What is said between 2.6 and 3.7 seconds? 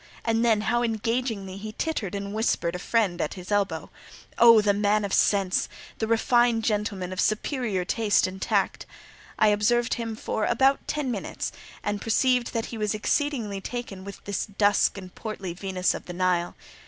a friend at his